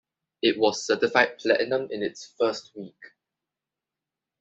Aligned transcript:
It 0.41 0.57
was 0.57 0.83
certified 0.83 1.37
platinum 1.37 1.87
in 1.91 2.01
its 2.01 2.25
first 2.25 2.75
week. 2.75 3.11